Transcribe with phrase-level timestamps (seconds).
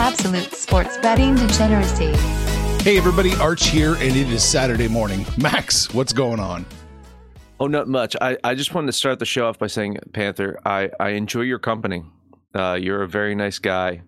[0.00, 2.12] Absolute sports betting degeneracy.
[2.82, 5.26] Hey everybody, Arch here, and it is Saturday morning.
[5.36, 6.64] Max, what's going on?
[7.60, 8.16] Oh, not much.
[8.18, 11.42] I, I just wanted to start the show off by saying, Panther, I, I enjoy
[11.42, 12.02] your company.
[12.54, 14.00] Uh, you're a very nice guy.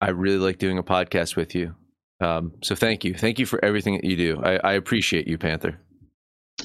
[0.00, 1.74] I really like doing a podcast with you.
[2.20, 3.12] Um, so thank you.
[3.12, 4.40] Thank you for everything that you do.
[4.44, 5.80] I, I appreciate you, Panther.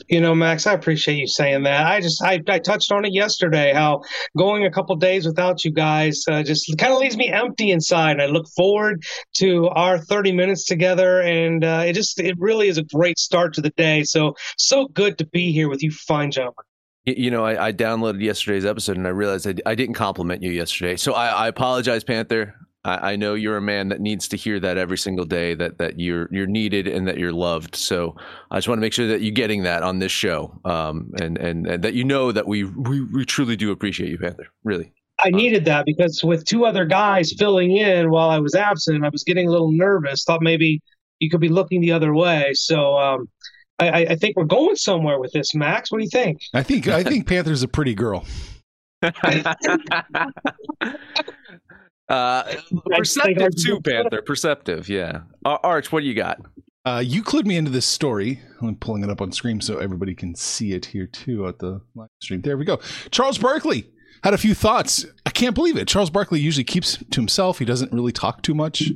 [0.08, 1.86] You know, Max, I appreciate you saying that.
[1.86, 4.02] I just I, I touched on it yesterday how
[4.38, 8.20] going a couple days without you guys uh, just kind of leaves me empty inside.
[8.20, 9.04] I look forward
[9.38, 13.54] to our 30 minutes together, and uh, it just it really is a great start
[13.56, 14.04] to the day.
[14.04, 16.66] So so good to be here with you, fine gentlemen.
[17.06, 20.52] You know, I, I downloaded yesterday's episode and I realized I, I didn't compliment you
[20.52, 20.98] yesterday.
[20.98, 22.54] So I, I apologize, Panther.
[22.84, 25.78] I, I know you're a man that needs to hear that every single day that
[25.78, 27.76] that you're you're needed and that you're loved.
[27.76, 28.16] So
[28.50, 31.38] I just want to make sure that you're getting that on this show, um, and,
[31.38, 34.48] and and that you know that we we, we truly do appreciate you, Panther.
[34.64, 34.94] Really.
[35.24, 39.10] I needed that because with two other guys filling in while I was absent, I
[39.10, 40.24] was getting a little nervous.
[40.24, 40.82] Thought maybe
[41.20, 42.54] you could be looking the other way.
[42.56, 43.30] So um,
[43.78, 45.92] I, I think we're going somewhere with this, Max.
[45.92, 46.40] What do you think?
[46.56, 48.26] I think I think Panther's a pretty girl.
[52.12, 52.44] Uh,
[52.98, 54.22] perceptive too, Panther.
[54.22, 55.22] Perceptive, yeah.
[55.46, 56.42] Arch, what do you got?
[56.84, 58.42] Uh, you clued me into this story.
[58.62, 61.82] I'm pulling it up on screen so everybody can see it here too at the
[61.96, 62.42] live stream.
[62.42, 62.80] There we go.
[63.12, 63.90] Charles Barkley
[64.24, 65.06] had a few thoughts.
[65.26, 65.88] I can't believe it.
[65.88, 67.60] Charles Barkley usually keeps to himself.
[67.60, 68.92] He doesn't really talk too much,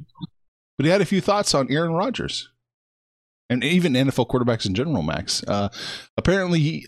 [0.77, 2.49] but he had a few thoughts on Aaron Rodgers
[3.49, 5.03] and even NFL quarterbacks in general.
[5.03, 5.43] Max.
[5.47, 5.69] Uh,
[6.17, 6.87] apparently,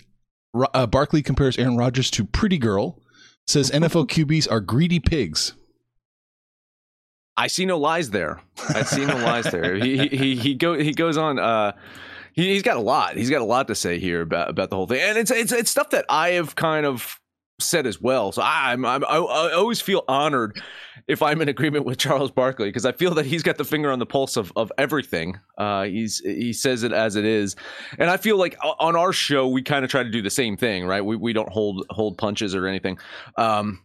[0.73, 3.01] uh, Barkley compares Aaron Rodgers to Pretty Girl.
[3.45, 5.53] Says NFL QBs are greedy pigs.
[7.37, 8.41] I see no lies there.
[8.69, 9.75] I see no lies there.
[9.75, 11.37] He he he go he goes on.
[11.37, 11.73] Uh,
[12.33, 13.15] he, has got a lot.
[13.15, 15.51] He's got a lot to say here about about the whole thing, and it's it's
[15.51, 17.19] it's stuff that I have kind of
[17.59, 18.31] said as well.
[18.31, 20.61] So I'm, I'm I, I always feel honored
[21.07, 23.91] if I'm in agreement with Charles Barkley because I feel that he's got the finger
[23.91, 25.39] on the pulse of of everything.
[25.57, 27.55] Uh, he's he says it as it is,
[27.99, 30.57] and I feel like on our show we kind of try to do the same
[30.57, 31.01] thing, right?
[31.01, 32.97] We we don't hold hold punches or anything.
[33.37, 33.81] Um,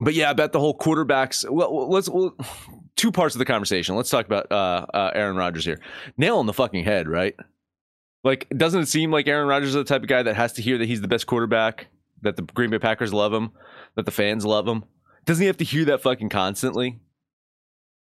[0.00, 1.48] but yeah, about the whole quarterbacks.
[1.48, 2.08] Well, let's
[3.00, 3.96] two parts of the conversation.
[3.96, 5.80] Let's talk about uh, uh, Aaron Rodgers here.
[6.18, 7.34] Nail on the fucking head, right?
[8.22, 10.62] Like, doesn't it seem like Aaron Rodgers is the type of guy that has to
[10.62, 11.86] hear that he's the best quarterback,
[12.20, 13.52] that the Green Bay Packers love him,
[13.94, 14.84] that the fans love him?
[15.24, 17.00] Doesn't he have to hear that fucking constantly?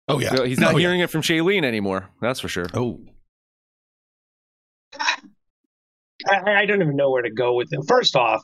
[0.09, 1.05] Oh yeah, you he's not oh, hearing yeah.
[1.05, 2.11] it from Shailene anymore.
[2.21, 2.67] That's for sure.
[2.75, 3.01] Oh,
[4.99, 7.81] I, I don't even know where to go with it.
[7.89, 8.43] First off,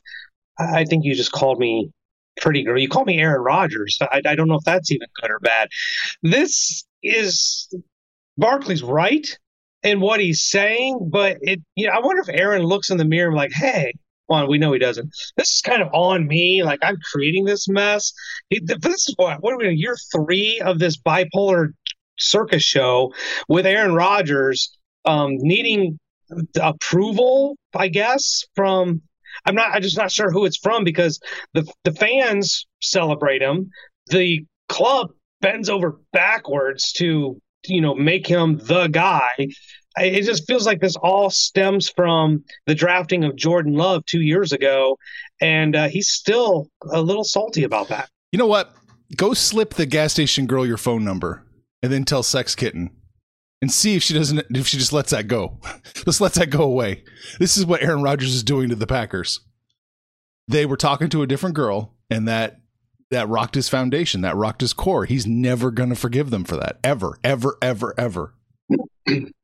[0.58, 1.92] I think you just called me
[2.41, 2.78] pretty girl.
[2.78, 3.99] You call me Aaron Rodgers.
[4.00, 5.69] I, I don't know if that's even good or bad.
[6.22, 7.69] This is
[8.37, 9.26] Barkley's right
[9.82, 11.60] in what he's saying, but it.
[11.76, 13.93] You know, I wonder if Aaron looks in the mirror and like, hey.
[14.31, 15.09] Well, we know he doesn't.
[15.38, 16.62] This is kind of on me.
[16.62, 18.12] Like I'm creating this mess.
[18.50, 21.69] This is what what are we year three of this bipolar
[22.19, 23.15] circus show
[23.49, 24.76] with Aaron Rodgers
[25.06, 25.99] um, needing
[26.60, 29.00] approval, I guess, from
[29.44, 29.75] I'm not.
[29.75, 31.21] I'm just not sure who it's from because
[31.54, 33.71] the the fans celebrate him.
[34.08, 35.08] The club
[35.40, 39.49] bends over backwards to you know make him the guy.
[39.96, 44.52] It just feels like this all stems from the drafting of Jordan Love two years
[44.52, 44.96] ago,
[45.41, 48.08] and uh, he's still a little salty about that.
[48.31, 48.75] You know what?
[49.17, 51.44] Go slip the gas station girl your phone number,
[51.82, 52.91] and then tell Sex Kitten
[53.60, 55.58] and see if she doesn't if she just lets that go.
[56.06, 57.05] lets that go away.
[57.38, 59.40] This is what Aaron Rodgers is doing to the Packers.
[60.46, 62.60] They were talking to a different girl and that
[63.10, 65.05] that rocked his foundation, that rocked his core.
[65.05, 68.34] He's never going to forgive them for that ever, ever, ever, ever.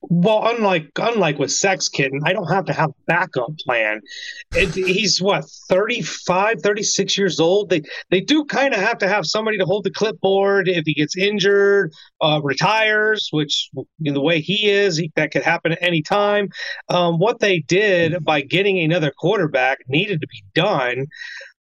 [0.00, 4.00] Well, unlike unlike with Sex Kitten, I don't have to have a backup plan.
[4.54, 7.70] It, he's what 35, 36 years old.
[7.70, 10.94] They they do kind of have to have somebody to hold the clipboard if he
[10.94, 13.70] gets injured, uh, retires, which
[14.04, 16.48] in the way he is, he, that could happen at any time.
[16.88, 21.06] Um, what they did by getting another quarterback needed to be done.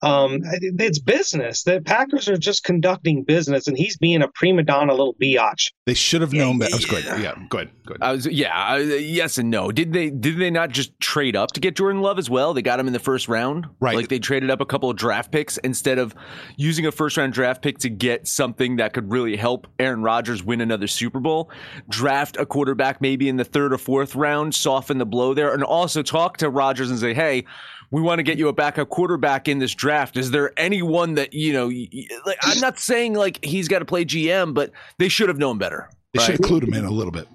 [0.03, 1.63] Um, it's business.
[1.63, 5.73] The Packers are just conducting business, and he's being a prima donna little biatch.
[5.87, 6.71] They should have known that.
[6.71, 7.05] That was good.
[7.05, 7.69] Yeah, good.
[7.69, 7.85] ahead.
[7.87, 8.03] Go ahead.
[8.03, 9.71] I was, yeah, uh, yes and no.
[9.73, 12.55] Did they did they not just trade up to get Jordan Love as well?
[12.55, 13.97] They got him in the first round, Right.
[13.97, 16.15] Like they traded up a couple of draft picks instead of
[16.57, 20.43] using a first round draft pick to get something that could really help Aaron Rodgers
[20.43, 21.51] win another Super Bowl.
[21.89, 25.63] Draft a quarterback maybe in the third or fourth round, soften the blow there, and
[25.65, 27.45] also talk to Rodgers and say, hey.
[27.93, 30.17] We want to get you a backup quarterback in this draft.
[30.17, 31.67] Is there anyone that you know?
[31.67, 35.29] y- y- Like, I'm not saying like he's got to play GM, but they should
[35.29, 35.91] have known better.
[36.15, 36.45] They should right?
[36.45, 37.27] have clued him in a little bit.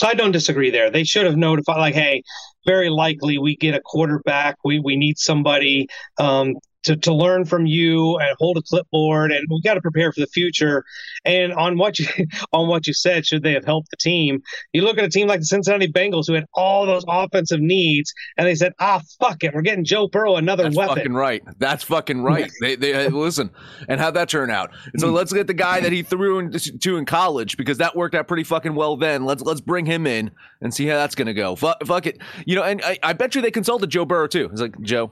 [0.00, 0.90] So I don't disagree there.
[0.90, 2.22] They should have notified, like, hey,
[2.66, 4.56] very likely we get a quarterback.
[4.64, 5.88] We we need somebody
[6.18, 6.54] um,
[6.84, 10.20] to to learn from you and hold a clipboard, and we got to prepare for
[10.20, 10.84] the future.
[11.24, 12.06] And on what you
[12.52, 14.42] on what you said, should they have helped the team?
[14.72, 18.12] You look at a team like the Cincinnati Bengals, who had all those offensive needs,
[18.36, 20.96] and they said, ah, fuck it, we're getting Joe Burrow another That's weapon.
[20.96, 21.42] fucking right.
[21.58, 22.50] That's fucking right.
[22.60, 23.50] they they listen,
[23.88, 24.70] and how'd that turn out?
[24.98, 28.28] So let's get the guy that he threw into in college because that worked out
[28.28, 28.96] pretty fucking well.
[28.96, 31.56] Then let's let's bring him in and see how that's gonna go.
[31.56, 32.62] Fuck, fuck it, you know.
[32.62, 34.48] And I, I bet you they consulted Joe Burrow too.
[34.50, 35.10] he's like Joe,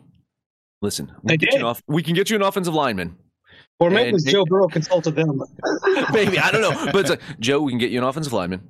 [0.82, 3.17] listen, we can, get you an off, we can get you an offensive lineman.
[3.81, 5.43] Or maybe And- Joe Burrow consulted them.
[6.12, 8.62] Maybe I don't know, but it's like Joe, we can get you an offensive lineman.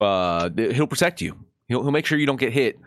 [0.00, 1.38] Uh, he'll protect you.
[1.68, 2.78] He'll he'll make sure you don't get hit.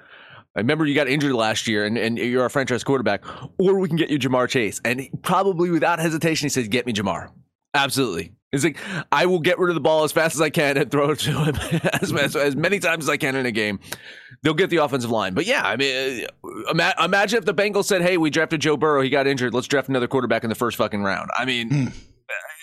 [0.56, 3.24] I remember you got injured last year, and, and you're a franchise quarterback.
[3.59, 6.86] Or we can get you Ja'Marr Chase, and he- probably without hesitation, he says, "Get
[6.86, 7.30] me Ja'Marr."
[7.74, 8.33] Absolutely.
[8.54, 8.78] It's like
[9.12, 11.20] I will get rid of the ball as fast as I can and throw it
[11.20, 11.56] to him
[12.02, 13.80] as, as, as many times as I can in a game.
[14.42, 17.86] They'll get the offensive line, but yeah, I mean, uh, ima- imagine if the Bengals
[17.86, 19.02] said, "Hey, we drafted Joe Burrow.
[19.02, 19.54] He got injured.
[19.54, 21.88] Let's draft another quarterback in the first fucking round." I mean, Hmm.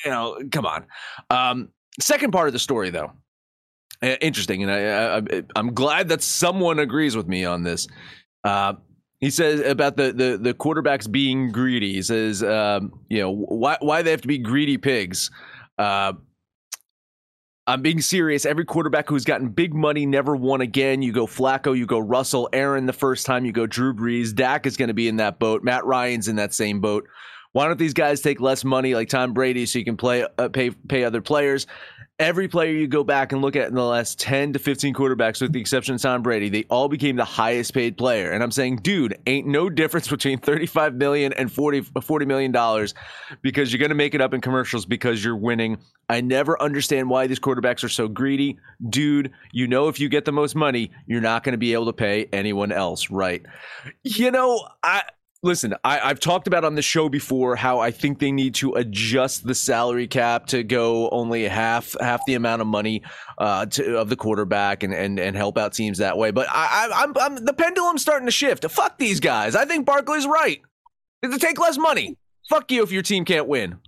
[0.05, 0.87] you know, come on.
[1.31, 1.69] Um,
[2.01, 3.13] second part of the story, though,
[4.03, 7.89] uh, interesting, and I, I, I'm glad that someone agrees with me on this.
[8.45, 8.75] Uh,
[9.21, 11.93] he says about the, the the quarterbacks being greedy.
[11.95, 15.31] He says, um, you know, why why they have to be greedy pigs.
[15.79, 16.15] Uh,
[17.67, 18.44] I'm being serious.
[18.44, 21.00] Every quarterback who's gotten big money never won again.
[21.00, 24.35] You go Flacco, you go Russell, Aaron the first time, you go Drew Brees.
[24.35, 25.65] Dak is going to be in that boat.
[25.65, 27.09] Matt Ryan's in that same boat.
[27.53, 30.49] Why don't these guys take less money like Tom Brady so you can play uh,
[30.49, 31.67] pay pay other players?
[32.20, 35.40] Every player you go back and look at in the last 10 to 15 quarterbacks,
[35.40, 38.31] with the exception of Tom Brady, they all became the highest paid player.
[38.31, 42.94] And I'm saying, dude, ain't no difference between 35 million and 40, 40 million dollars
[43.43, 45.78] because you're going to make it up in commercials because you're winning.
[46.08, 48.58] I never understand why these quarterbacks are so greedy.
[48.88, 51.87] Dude, you know, if you get the most money, you're not going to be able
[51.87, 53.43] to pay anyone else, right?
[54.05, 55.02] You know, I
[55.44, 58.73] listen, I, I've talked about on the show before how I think they need to
[58.73, 63.02] adjust the salary cap to go only half half the amount of money
[63.38, 66.31] uh, to, of the quarterback and, and and help out teams that way.
[66.31, 68.69] But I, I, I'm, I'm the pendulum's starting to shift.
[68.70, 69.55] Fuck these guys.
[69.55, 70.61] I think Barkley's right.
[71.23, 72.19] To take less money.
[72.50, 73.79] Fuck you if your team can't win.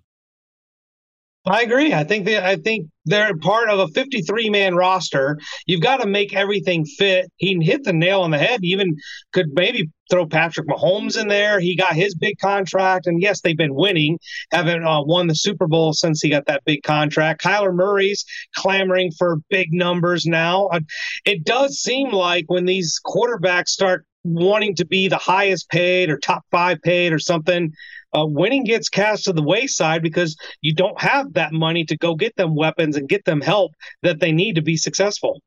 [1.48, 1.94] I agree.
[1.94, 5.38] I think they, I think they're part of a 53 man roster.
[5.66, 7.30] You've got to make everything fit.
[7.36, 8.60] He hit the nail on the head.
[8.62, 8.96] He even
[9.32, 11.60] could maybe throw Patrick Mahomes in there.
[11.60, 14.18] He got his big contract, and yes, they've been winning.
[14.50, 17.44] Haven't uh, won the Super Bowl since he got that big contract.
[17.44, 18.24] Kyler Murray's
[18.56, 20.66] clamoring for big numbers now.
[20.66, 20.80] Uh,
[21.24, 26.18] it does seem like when these quarterbacks start wanting to be the highest paid or
[26.18, 27.72] top five paid or something
[28.16, 32.14] uh, winning gets cast to the wayside because you don't have that money to go
[32.14, 35.40] get them weapons and get them help that they need to be successful.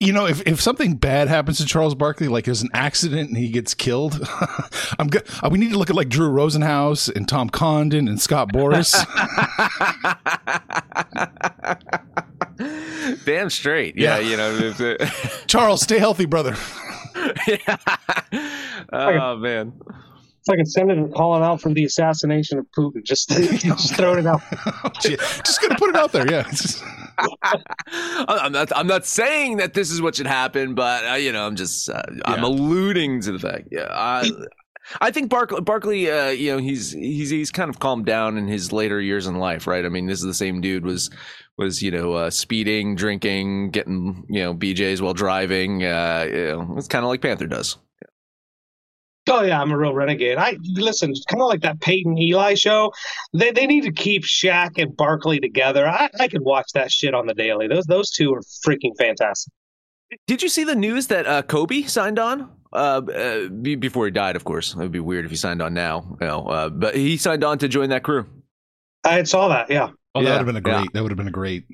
[0.00, 3.38] You know, if, if something bad happens to Charles Barkley, like there's an accident and
[3.38, 4.20] he gets killed,
[4.98, 5.26] I'm good.
[5.42, 8.92] Uh, we need to look at like Drew Rosenhaus and Tom Condon and Scott Boras.
[13.24, 13.96] Damn straight.
[13.96, 14.30] Yeah, Yeah.
[14.30, 14.72] you know.
[14.78, 15.10] it-
[15.46, 16.56] Charles, stay healthy, brother.
[17.46, 17.76] yeah.
[18.92, 19.72] Oh man.
[20.44, 23.02] It's like a senator calling out for the assassination of Putin.
[23.02, 24.42] Just, just throwing it out.
[25.02, 25.18] Shit.
[25.18, 26.30] Just gonna put it out there.
[26.30, 26.46] Yeah.
[28.28, 28.70] I'm not.
[28.76, 31.88] I'm not saying that this is what should happen, but uh, you know, I'm just.
[31.88, 33.68] Uh, I'm alluding to the fact.
[33.72, 33.86] Yeah.
[33.90, 34.30] I,
[35.00, 35.62] I think Barkley.
[35.62, 36.10] Barkley.
[36.10, 39.38] Uh, you know, he's he's he's kind of calmed down in his later years in
[39.38, 39.86] life, right?
[39.86, 41.10] I mean, this is the same dude was
[41.56, 45.84] was you know uh, speeding, drinking, getting you know BJ's while driving.
[45.84, 47.78] Uh, you know, it's kind of like Panther does.
[49.28, 50.36] Oh yeah, I'm a real renegade.
[50.36, 52.92] I listen, it's kind of like that Peyton Eli show.
[53.32, 55.88] They they need to keep Shaq and Barkley together.
[55.88, 57.66] I, I could watch that shit on the daily.
[57.66, 59.52] Those those two are freaking fantastic.
[60.26, 62.50] Did you see the news that uh, Kobe signed on?
[62.72, 62.76] Uh,
[63.14, 64.72] uh, be- before he died, of course.
[64.74, 66.16] It would be weird if he signed on now.
[66.20, 68.26] You know, uh, but he signed on to join that crew.
[69.04, 69.70] I saw that.
[69.70, 69.88] Yeah.
[70.14, 70.74] Oh, that Yeah, would have been a great.
[70.74, 70.84] yeah.
[70.92, 71.64] That would have been a great.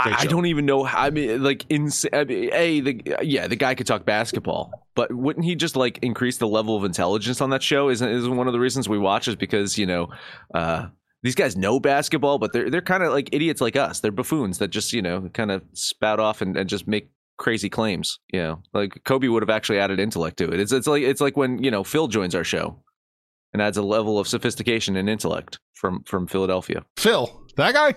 [0.00, 0.84] Great I, I don't even know.
[0.84, 4.72] How, I mean, like, in I mean, a the yeah, the guy could talk basketball,
[4.94, 7.90] but wouldn't he just like increase the level of intelligence on that show?
[7.90, 10.08] Isn't isn't one of the reasons we watch is because you know.
[10.54, 10.86] uh
[11.22, 14.00] these guys know basketball, but they're they're kind of like idiots like us.
[14.00, 17.70] They're buffoons that just you know kind of spout off and, and just make crazy
[17.70, 18.18] claims.
[18.32, 20.58] You know, like Kobe would have actually added intellect to it.
[20.58, 22.82] It's it's like it's like when you know Phil joins our show
[23.52, 26.84] and adds a level of sophistication and intellect from from Philadelphia.
[26.96, 27.94] Phil, that guy.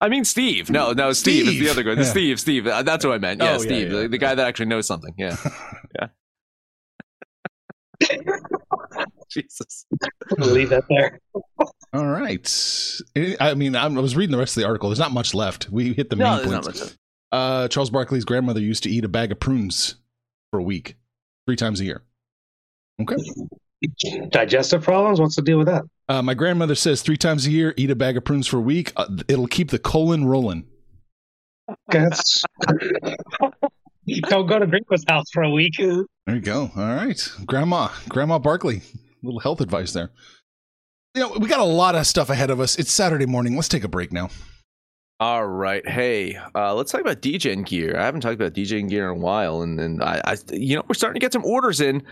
[0.00, 0.70] I mean Steve.
[0.70, 1.94] No, no, Steve, is the other guy.
[1.94, 2.08] The Yeah.
[2.10, 2.66] Steve, Steve.
[2.66, 3.42] Uh, That's what I meant.
[3.42, 4.00] Yeah, Oh, Steve, yeah.
[4.02, 5.14] The, the guy that actually knows something.
[5.18, 5.36] Yeah,
[6.00, 6.06] yeah.
[9.30, 9.84] Jesus.
[10.38, 11.20] Leave that there.
[11.92, 12.50] All right.
[13.40, 14.88] I mean, I'm- was reading the rest of the article.
[14.88, 15.68] There's not much left.
[15.70, 16.80] We hit the No, main there's not points.
[16.80, 16.92] much.
[17.32, 19.96] Uh, Charles Barkley's grandmother used to eat a bag of prunes
[20.50, 20.96] for a week,
[21.46, 22.02] three times a year.
[23.02, 23.16] Okay.
[24.30, 25.20] Digestive problems.
[25.20, 25.84] What's the deal with that?
[26.08, 28.60] Uh, my grandmother says three times a year, eat a bag of prunes for a
[28.60, 28.92] week.
[28.96, 30.66] Uh, it'll keep the colon rolling.
[31.88, 32.44] That's
[34.28, 35.76] don't go to Drinko's house for a week.
[35.78, 36.70] There you go.
[36.76, 38.82] All right, Grandma, Grandma Barkley,
[39.22, 40.10] little health advice there.
[41.14, 42.78] You know, we got a lot of stuff ahead of us.
[42.78, 43.56] It's Saturday morning.
[43.56, 44.30] Let's take a break now.
[45.20, 47.96] All right, hey, uh, let's talk about DJing gear.
[47.98, 50.82] I haven't talked about DJing gear in a while, and and I, I, you know,
[50.88, 52.02] we're starting to get some orders in.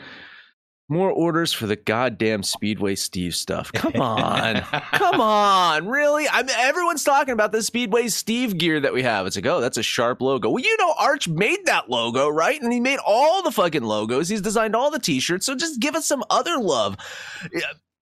[0.91, 3.71] More orders for the goddamn Speedway Steve stuff.
[3.73, 6.27] Come on, come on, really?
[6.29, 9.27] I mean, everyone's talking about the Speedway Steve gear that we have.
[9.27, 10.49] It's like, oh, that's a sharp logo.
[10.49, 12.61] Well, you know, Arch made that logo, right?
[12.61, 14.29] And he made all the fucking logos.
[14.29, 15.45] He's designed all the T-shirts.
[15.45, 16.97] So just give us some other love,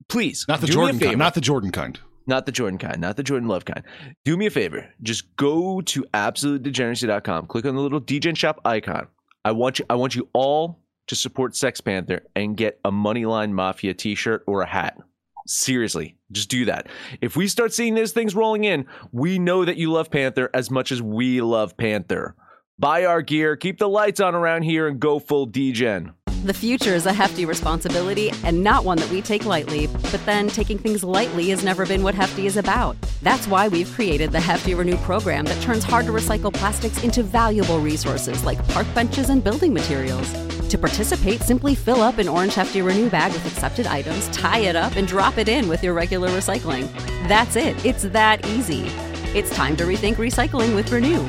[0.09, 0.45] please.
[0.49, 1.19] Not the do me a Jordan kind.
[1.19, 1.99] Not the Jordan kind.
[2.29, 3.85] Not the Jordan kind, not the Jordan Love kind.
[4.25, 4.89] Do me a favor.
[5.03, 7.47] Just go to absolutedegeneracy.com.
[7.47, 9.07] Click on the little DJ shop icon.
[9.45, 13.53] I want you I want you all to support Sex Panther and get a Moneyline
[13.53, 14.99] Mafia t-shirt or a hat.
[15.47, 16.89] Seriously, just do that.
[17.21, 20.71] If we start seeing those things rolling in, we know that you love Panther as
[20.71, 22.35] much as we love Panther.
[22.79, 26.13] Buy our gear, keep the lights on around here, and go full DGen.
[26.45, 30.49] The future is a hefty responsibility and not one that we take lightly, but then
[30.49, 32.97] taking things lightly has never been what Hefty is about.
[33.23, 37.23] That's why we've created the Hefty Renew program that turns hard to recycle plastics into
[37.23, 40.56] valuable resources like park benches and building materials.
[40.71, 44.75] To participate, simply fill up an orange Hefty Renew bag with accepted items, tie it
[44.75, 46.89] up, and drop it in with your regular recycling.
[47.29, 48.87] That's it, it's that easy.
[49.33, 51.25] It's time to rethink recycling with Renew.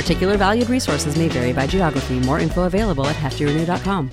[0.00, 2.20] Particular valued resources may vary by geography.
[2.20, 4.10] More info available at heftyrenew.com.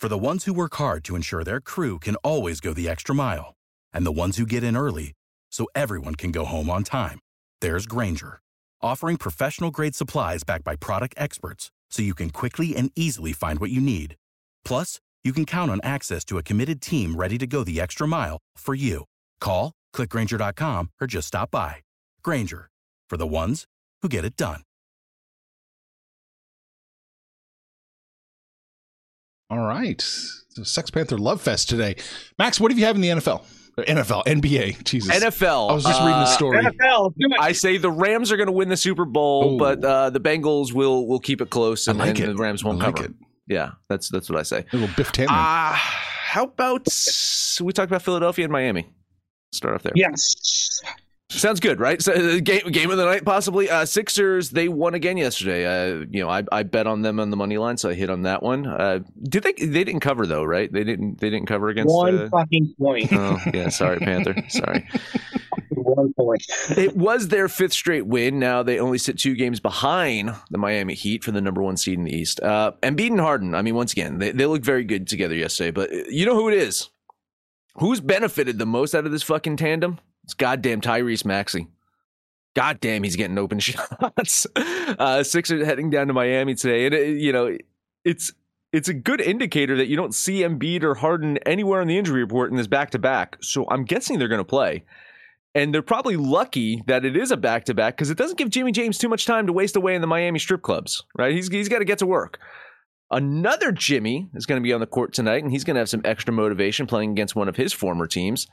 [0.00, 3.14] For the ones who work hard to ensure their crew can always go the extra
[3.14, 3.54] mile,
[3.92, 5.12] and the ones who get in early
[5.52, 7.20] so everyone can go home on time,
[7.60, 8.40] there's Grainger,
[8.80, 13.60] offering professional grade supplies backed by product experts so you can quickly and easily find
[13.60, 14.16] what you need.
[14.64, 18.08] Plus, you can count on access to a committed team ready to go the extra
[18.08, 19.04] mile for you.
[19.40, 21.76] Call, clickgrainger.com, or just stop by.
[22.24, 22.70] Grainger,
[23.08, 23.66] for the ones
[24.00, 24.62] who get it done.
[29.52, 30.00] All right.
[30.00, 31.96] So Sex Panther Love Fest today.
[32.38, 33.44] Max, what do you have in the NFL?
[33.78, 34.84] Or NFL, NBA.
[34.84, 35.16] Jesus.
[35.18, 35.70] NFL.
[35.70, 36.62] I was just reading the uh, story.
[36.62, 37.40] NFL, do it.
[37.40, 39.58] I say the Rams are going to win the Super Bowl, Oh.
[39.58, 42.26] but uh, the Bengals will will keep it close, I and, like and it.
[42.26, 43.08] the Rams won't like cover.
[43.08, 43.14] it.
[43.48, 44.64] Yeah, that's that's what I say.
[44.72, 45.26] A little Biff Tannen.
[45.30, 45.72] Ah,
[46.24, 46.86] how about
[47.62, 48.90] we talk about Philadelphia and Miami?
[49.52, 49.92] Start off there.
[49.94, 50.80] yes.
[51.38, 52.00] Sounds good, right?
[52.00, 53.70] So, uh, game game of the night, possibly.
[53.70, 55.64] Uh, Sixers they won again yesterday.
[55.66, 58.10] Uh, you know, I, I bet on them on the money line, so I hit
[58.10, 58.66] on that one.
[58.66, 59.52] Uh, did they?
[59.52, 60.72] They didn't cover though, right?
[60.72, 61.20] They didn't.
[61.20, 61.94] They didn't cover against.
[61.94, 63.12] One uh, fucking point.
[63.12, 64.34] oh yeah, sorry, Panther.
[64.48, 64.88] Sorry.
[65.74, 66.44] One point.
[66.76, 68.38] It was their fifth straight win.
[68.38, 71.98] Now they only sit two games behind the Miami Heat for the number one seed
[71.98, 72.40] in the East.
[72.40, 73.54] Uh, and Harden.
[73.54, 75.70] I mean, once again, they, they look very good together yesterday.
[75.70, 76.90] But uh, you know who it is?
[77.76, 79.98] Who's benefited the most out of this fucking tandem?
[80.24, 81.68] It's goddamn Tyrese Maxey.
[82.54, 84.46] Goddamn, he's getting open shots.
[84.56, 87.56] Uh, Sixers heading down to Miami today, and uh, you know
[88.04, 88.32] it's
[88.72, 92.22] it's a good indicator that you don't see Embiid or Harden anywhere on the injury
[92.22, 93.36] report in this back to back.
[93.40, 94.84] So I'm guessing they're going to play.
[95.54, 98.48] And they're probably lucky that it is a back to back because it doesn't give
[98.48, 101.34] Jimmy James too much time to waste away in the Miami strip clubs, right?
[101.34, 102.38] He's, he's got to get to work.
[103.12, 105.88] Another Jimmy is going to be on the court tonight, and he's going to have
[105.90, 108.46] some extra motivation playing against one of his former teams,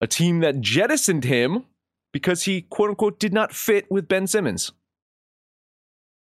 [0.00, 1.64] a team that jettisoned him
[2.12, 4.72] because he, quote unquote, did not fit with Ben Simmons.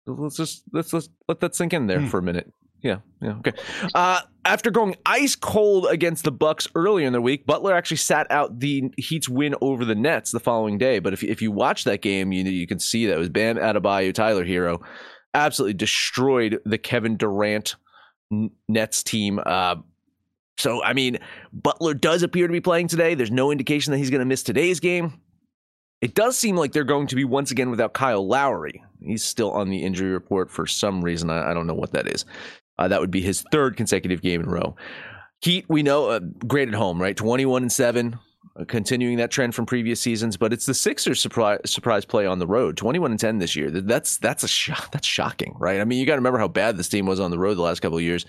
[0.07, 2.51] Let's just let's let's let that sink in there for a minute.
[2.81, 3.53] Yeah, yeah, okay.
[3.95, 8.31] Uh, after going ice cold against the Bucks earlier in the week, Butler actually sat
[8.31, 11.01] out the Heat's win over the Nets the following day.
[11.01, 13.57] But if if you watch that game, you you can see that it was Bam
[13.57, 14.81] Adebayo, Tyler Herro,
[15.37, 17.77] absolutely destroyed the Kevin Durant
[18.69, 19.41] Nets team.
[19.45, 19.77] Uh,
[20.59, 21.19] so I mean,
[21.53, 23.15] Butler does appear to be playing today.
[23.15, 25.21] There's no indication that he's going to miss today's game.
[26.01, 28.83] It does seem like they're going to be once again without Kyle Lowry.
[29.01, 31.31] He's still on the injury report for some reason.
[31.31, 32.25] I, I don't know what that is.
[32.79, 34.77] Uh, that would be his third consecutive game in a row.
[35.41, 37.17] Heat, we know, uh, great at home, right?
[37.17, 38.19] 21 and 7, uh,
[38.65, 42.47] continuing that trend from previous seasons, but it's the Sixers surprise surprise play on the
[42.47, 42.77] road.
[42.77, 43.71] 21 and 10 this year.
[43.71, 44.91] That's that's a shock.
[44.97, 45.81] That's shocking, right?
[45.81, 47.63] I mean, you got to remember how bad this team was on the road the
[47.63, 48.25] last couple of years.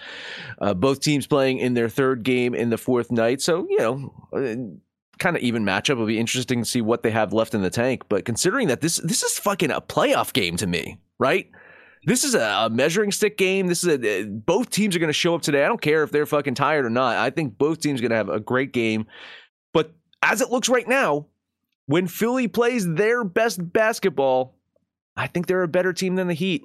[0.59, 3.41] Uh, both teams playing in their third game in the fourth night.
[3.41, 4.77] So, you know, uh,
[5.19, 5.91] kind of even matchup.
[5.91, 8.03] It'll be interesting to see what they have left in the tank.
[8.09, 11.49] But considering that this this is fucking a playoff game to me, right?
[12.05, 13.67] This is a, measuring stick game.
[13.67, 15.65] This is a, both teams are going to show up today.
[15.65, 17.17] I don't care if they're fucking tired or not.
[17.17, 19.07] I think both teams are going to have a great game.
[19.73, 21.27] But as it looks right now,
[21.85, 24.55] when Philly plays their best basketball,
[25.15, 26.63] I think they're a better team than the Heat.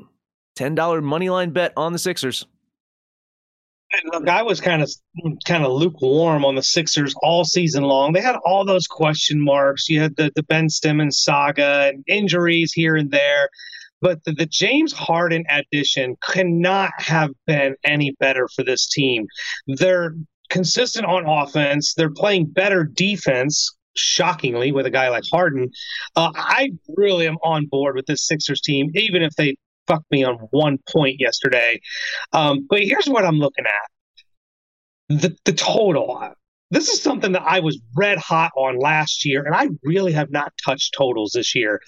[0.58, 2.46] $10 money line bet on the Sixers.
[4.12, 4.90] Look, I was kind of
[5.44, 8.12] kind of lukewarm on the Sixers all season long.
[8.12, 9.88] They had all those question marks.
[9.88, 13.50] You had the, the Ben Simmons saga and injuries here and there.
[14.00, 19.26] But the, the James Harden addition cannot have been any better for this team.
[19.66, 20.14] They're
[20.52, 21.94] consistent on offense.
[21.94, 25.70] They're playing better defense shockingly with a guy like Harden.
[26.14, 29.56] Uh, I really am on board with this Sixers team, even if they
[29.86, 31.80] fucked me on one point yesterday.
[32.32, 36.34] Um, but here's what I'm looking at the, the total
[36.72, 40.30] this is something that I was red hot on last year, and I really have
[40.30, 41.82] not touched totals this year.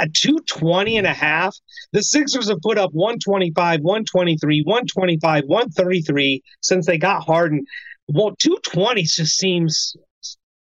[0.00, 1.54] At 220 and a half,
[1.92, 7.66] the Sixers have put up 125, 123, 125, 133 since they got Harden.
[8.12, 9.96] Well, 220 just seems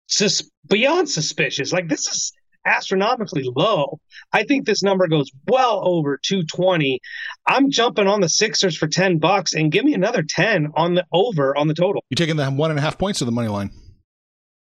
[0.10, 1.74] just beyond suspicious.
[1.74, 2.32] Like, this is
[2.66, 4.00] astronomically low.
[4.32, 7.00] I think this number goes well over 220.
[7.46, 11.06] I'm jumping on the Sixers for 10 bucks and give me another 10 on the
[11.12, 12.04] over on the total.
[12.10, 13.72] You're taking the one and a half points of the money line?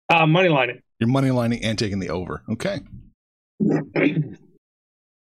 [0.08, 0.80] Uh, money lining.
[0.98, 2.42] You're money lining and taking the over.
[2.50, 2.80] Okay.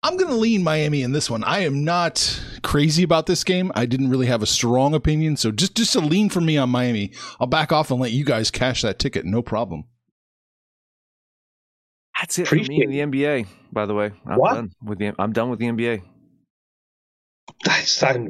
[0.02, 1.44] I'm going to lean Miami in this one.
[1.44, 3.72] I am not crazy about this game.
[3.76, 6.70] I didn't really have a strong opinion, so just just a lean for me on
[6.70, 7.12] Miami.
[7.40, 9.84] I'll back off and let you guys cash that ticket, no problem.
[12.20, 13.48] That's it Appreciate for me in the NBA.
[13.74, 14.54] By the way, I'm what?
[14.54, 15.14] done with the.
[15.20, 16.02] I'm done with the NBA.
[18.04, 18.30] I'm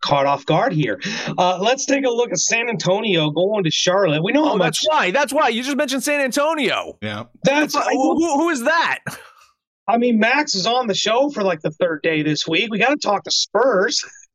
[0.00, 1.00] caught off guard here.
[1.36, 4.22] Uh, let's take a look at San Antonio going to Charlotte.
[4.22, 4.80] We know oh, how much.
[4.80, 5.10] That's why.
[5.10, 6.96] That's why you just mentioned San Antonio.
[7.02, 7.24] Yeah.
[7.42, 9.00] That's who, who, who is that?
[9.88, 12.70] I mean, Max is on the show for like the third day this week.
[12.70, 14.04] We got to talk to Spurs.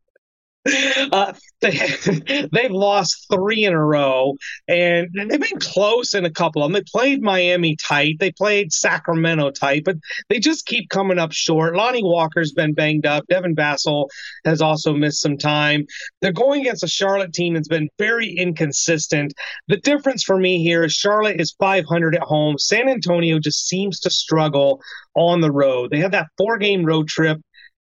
[1.11, 1.77] Uh, they,
[2.51, 4.35] they've lost three in a row,
[4.67, 6.73] and they've been close in a couple of them.
[6.73, 9.97] They played Miami tight, they played Sacramento tight, but
[10.29, 11.75] they just keep coming up short.
[11.75, 13.25] Lonnie Walker's been banged up.
[13.29, 14.07] Devin Vassell
[14.45, 15.85] has also missed some time.
[16.21, 19.33] They're going against a Charlotte team that's been very inconsistent.
[19.67, 22.57] The difference for me here is Charlotte is 500 at home.
[22.57, 24.79] San Antonio just seems to struggle
[25.15, 25.91] on the road.
[25.91, 27.41] They have that four game road trip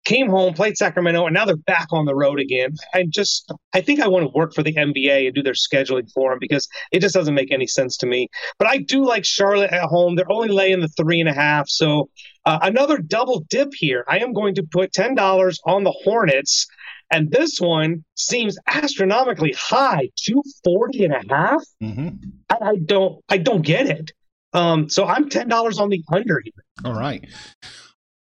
[0.05, 2.73] came home, played Sacramento, and now they're back on the road again.
[2.95, 6.11] I just, I think I want to work for the NBA and do their scheduling
[6.13, 8.29] for them because it just doesn't make any sense to me.
[8.59, 10.15] But I do like Charlotte at home.
[10.15, 11.69] They're only laying the three and a half.
[11.69, 12.09] So
[12.45, 14.05] uh, another double dip here.
[14.09, 16.67] I am going to put $10 on the Hornets.
[17.11, 21.63] And this one seems astronomically high, 240 and a half.
[21.83, 22.09] Mm-hmm.
[22.51, 24.11] I, I don't, I don't get it.
[24.55, 26.53] Um, so I'm ten dollars on the under here.
[26.85, 27.27] All right.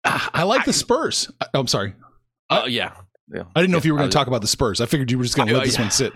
[0.06, 1.30] I like the Spurs.
[1.54, 1.94] Oh, I'm sorry.
[2.50, 2.92] Oh uh, yeah,
[3.32, 3.42] yeah.
[3.54, 4.80] I didn't know if you were going to talk about the Spurs.
[4.80, 5.82] I figured you were just going to let this yeah.
[5.82, 6.12] one sit.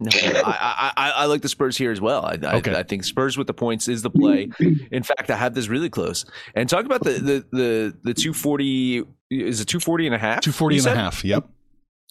[0.00, 2.24] No, I, I, I, like the Spurs here as well.
[2.26, 2.74] I, okay.
[2.74, 4.50] I, I, think Spurs with the points is the play.
[4.90, 6.24] In fact, I have this really close.
[6.56, 10.40] And talk about the the the, the 240 is it 240 and a half?
[10.40, 10.96] 240 and said?
[10.96, 11.24] a half.
[11.24, 11.48] Yep.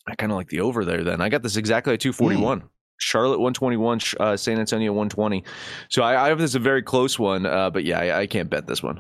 [0.08, 1.21] I kind of like the over there then.
[1.21, 2.62] I got this exactly at 241.
[2.62, 2.67] Mm.
[2.99, 5.43] Charlotte 121, uh, San Antonio 120.
[5.89, 8.49] So I, I, have this a very close one, uh, but yeah, I, I can't
[8.49, 8.99] bet this one.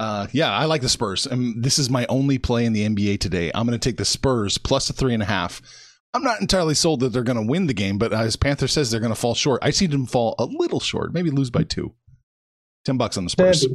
[0.00, 1.26] Uh, yeah, I like the Spurs.
[1.26, 3.50] And this is my only play in the NBA today.
[3.54, 5.60] I'm going to take the Spurs plus a three and a half.
[6.14, 8.90] I'm not entirely sold that they're going to win the game, but as Panther says,
[8.90, 9.60] they're going to fall short.
[9.62, 11.92] I see them fall a little short, maybe lose by two.
[12.86, 13.66] Ten bucks on the Spurs.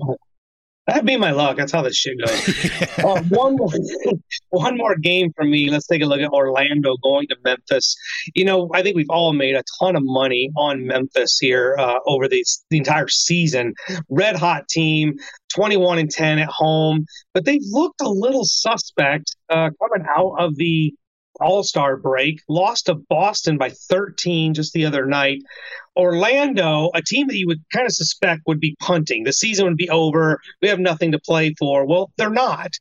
[0.87, 1.57] That'd be my luck.
[1.57, 2.99] That's how this shit goes.
[3.03, 3.71] uh, one more,
[4.49, 5.69] one more game for me.
[5.71, 7.95] Let's take a look at Orlando going to Memphis.
[8.35, 11.99] You know, I think we've all made a ton of money on Memphis here uh,
[12.05, 13.73] over these, the entire season.
[14.09, 15.15] Red hot team,
[15.53, 20.55] twenty-one and ten at home, but they've looked a little suspect uh, coming out of
[20.57, 20.93] the
[21.39, 25.41] all Star break, lost to Boston by 13 just the other night.
[25.97, 29.23] Orlando, a team that you would kind of suspect would be punting.
[29.23, 30.39] The season would be over.
[30.61, 31.85] We have nothing to play for.
[31.85, 32.71] Well, they're not.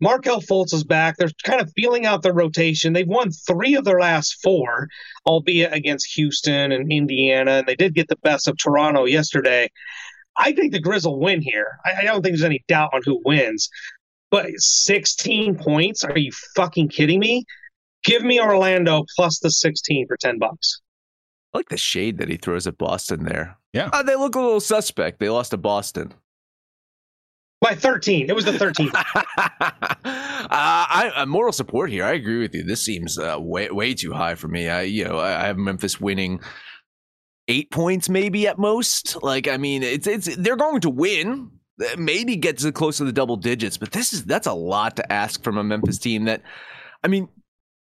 [0.00, 1.16] Markelle Fultz is back.
[1.16, 2.92] They're kind of feeling out their rotation.
[2.92, 4.88] They've won three of their last four,
[5.26, 7.52] albeit against Houston and Indiana.
[7.52, 9.70] And they did get the best of Toronto yesterday.
[10.38, 11.78] I think the Grizzle win here.
[11.84, 13.68] I, I don't think there's any doubt on who wins.
[14.30, 16.04] But 16 points?
[16.04, 17.44] Are you fucking kidding me?
[18.04, 20.80] Give me Orlando plus the 16 for 10 bucks.
[21.54, 23.58] I like the shade that he throws at Boston there.
[23.72, 23.90] Yeah.
[23.92, 25.20] Uh, they look a little suspect.
[25.20, 26.14] They lost to Boston.
[27.60, 28.28] By 13.
[28.28, 28.92] It was the 13th.
[28.94, 32.04] uh, I, I moral support here.
[32.04, 32.64] I agree with you.
[32.64, 34.68] This seems uh, way way too high for me.
[34.68, 36.40] I you know I, I have Memphis winning
[37.46, 39.22] eight points maybe at most.
[39.22, 41.52] Like I mean, it's it's they're going to win.
[41.96, 45.12] Maybe get to close to the double digits, but this is that's a lot to
[45.12, 46.42] ask from a Memphis team that.
[47.04, 47.28] I mean,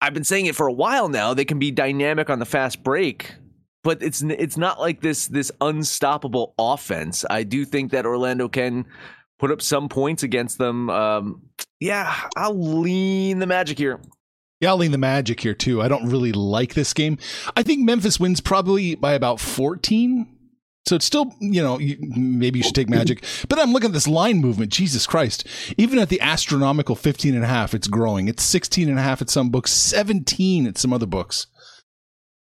[0.02, 1.32] I've been saying it for a while now.
[1.32, 3.36] They can be dynamic on the fast break,
[3.84, 7.24] but it's it's not like this this unstoppable offense.
[7.30, 8.84] I do think that Orlando can
[9.38, 10.90] put up some points against them.
[10.90, 11.42] Um,
[11.78, 14.00] yeah, I'll lean the Magic here.
[14.60, 15.80] Yeah, I'll lean the Magic here too.
[15.80, 17.16] I don't really like this game.
[17.56, 20.26] I think Memphis wins probably by about 14.
[20.86, 23.24] So it's still, you know, maybe you should take Magic.
[23.48, 24.72] But I'm looking at this line movement.
[24.72, 25.46] Jesus Christ.
[25.78, 28.26] Even at the astronomical 15 and a half, it's growing.
[28.26, 31.46] It's 16 and a half at some books, 17 at some other books.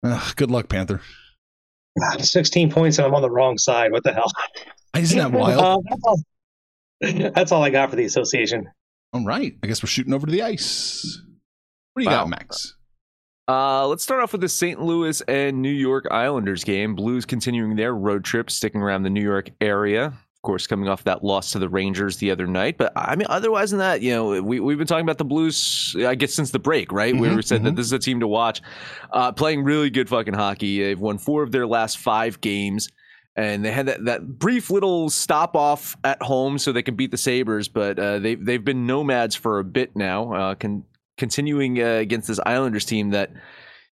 [0.04, 1.02] Ugh, good luck, Panther.
[2.20, 3.92] 16 points and I'm on the wrong side.
[3.92, 4.32] What the hell?
[4.96, 5.60] Isn't that wild?
[5.60, 6.04] Uh, that's,
[7.24, 8.70] all, that's all I got for the association.
[9.12, 9.56] All right.
[9.64, 11.20] I guess we're shooting over to the ice.
[11.94, 12.22] What do you Wow.
[12.26, 12.76] got, Max?
[13.50, 14.80] Uh, let's start off with the St.
[14.80, 16.94] Louis and New York Islanders game.
[16.94, 20.06] Blues continuing their road trip, sticking around the New York area.
[20.06, 22.78] Of course, coming off that loss to the Rangers the other night.
[22.78, 25.96] But I mean, otherwise than that, you know, we, we've been talking about the Blues,
[25.98, 27.16] I guess, since the break, right?
[27.18, 27.76] We Mhm, were said that mhm.
[27.76, 28.62] this is a team to watch.
[29.12, 30.84] Uh, playing really good fucking hockey.
[30.84, 32.90] They've won four of their last five games.
[33.36, 37.10] And they had that, that brief little stop off at home so they can beat
[37.10, 40.84] the Sabres, but uh, they've, they've been nomads for a bit now, uh, con-
[41.20, 43.32] continuing uh, against this Islanders team that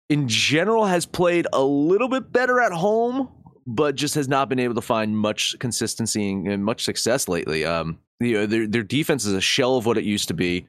[0.09, 3.29] in general has played a little bit better at home,
[3.65, 7.63] but just has not been able to find much consistency and, much success lately.
[7.63, 10.67] Um, you know, their their defense is a shell of what it used to be.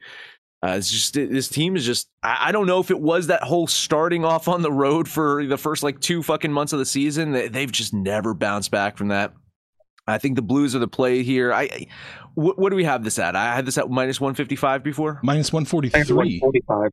[0.65, 3.43] Uh, it's just this team is just I, I don't know if it was that
[3.43, 6.85] whole starting off on the road for the first like two fucking months of the
[6.85, 7.33] season.
[7.33, 9.33] They, they've just never bounced back from that.
[10.07, 11.53] I think the Blues are the play here.
[11.53, 11.87] I, I
[12.35, 13.35] what, what do we have this at?
[13.35, 15.19] I had this at minus one fifty five before.
[15.23, 16.39] Minus I think 143.
[16.39, 16.91] 145.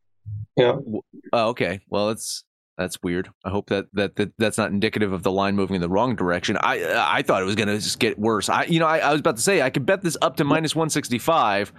[0.56, 0.76] Yeah.
[1.32, 1.80] Oh, okay.
[1.88, 2.44] Well, that's
[2.76, 3.30] that's weird.
[3.44, 6.16] I hope that, that that that's not indicative of the line moving in the wrong
[6.16, 6.56] direction.
[6.58, 8.48] I I thought it was gonna just get worse.
[8.48, 10.44] I you know I, I was about to say I could bet this up to
[10.44, 11.72] minus one sixty five,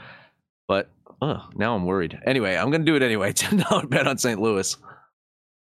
[0.68, 0.90] but
[1.22, 2.20] uh, now I'm worried.
[2.26, 3.34] Anyway, I'm gonna do it anyway.
[3.34, 4.40] Ten dollar bet on St.
[4.40, 4.76] Louis.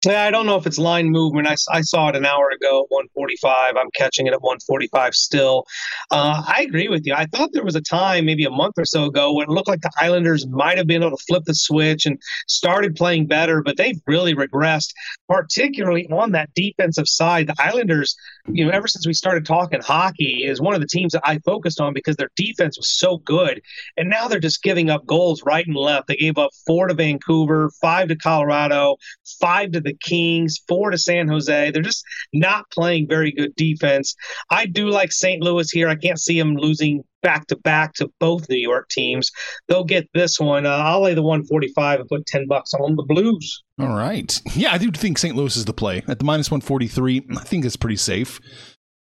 [0.08, 1.50] Yeah, I don't know if it's line movement.
[1.50, 3.76] I, I saw it an hour ago at 145.
[3.76, 5.66] I'm catching it at 145 still.
[6.12, 7.14] Uh, I agree with you.
[7.14, 9.68] I thought there was a time, maybe a month or so ago, when it looked
[9.68, 12.18] like the Islanders might have been able to flip the switch and
[12.48, 14.94] started playing better, but they've really regressed,
[15.28, 17.48] particularly on that defensive side.
[17.48, 18.16] The Islanders,
[18.48, 21.40] you know, ever since we started talking hockey, is one of the teams that I
[21.40, 23.62] focused on because their defense was so good.
[23.98, 26.08] And now they're just giving up goals right and left.
[26.08, 28.96] They gave up four to Vancouver, five to Colorado,
[29.42, 31.72] five to the Kings, four to San Jose.
[31.72, 34.16] They're just not playing very good defense.
[34.50, 35.42] I do like St.
[35.42, 35.88] Louis here.
[35.90, 39.32] I can't see them losing back to back to both New York teams.
[39.68, 40.66] They'll get this one.
[40.66, 43.64] Uh, I'll lay the 145 and put 10 bucks on the Blues.
[43.80, 44.40] All right.
[44.56, 45.36] Yeah, I do think St.
[45.36, 46.04] Louis is the play.
[46.08, 48.40] At the minus 143, I think it's pretty safe.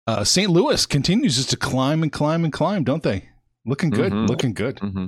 [0.06, 0.50] Uh, St.
[0.50, 3.28] Louis continues just to climb and climb and climb, don't they?
[3.66, 4.12] Looking good.
[4.12, 4.28] Mhm.
[4.28, 4.76] Looking good.
[4.76, 5.06] Mm-hmm.